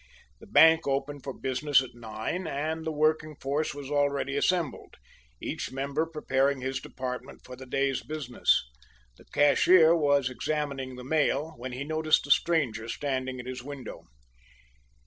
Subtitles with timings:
[0.39, 4.95] The bank opened for business at nine, and the working force was already assembled,
[5.39, 8.67] each member preparing his department for the day's business.
[9.17, 14.05] The cashier was examining the mail when he noticed the stranger standing at his window.